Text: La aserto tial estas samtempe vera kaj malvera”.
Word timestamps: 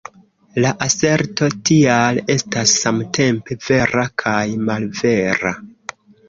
La 0.63 0.69
aserto 0.85 1.49
tial 1.69 2.21
estas 2.35 2.73
samtempe 2.85 3.59
vera 3.67 4.07
kaj 4.25 4.43
malvera”. 4.71 5.55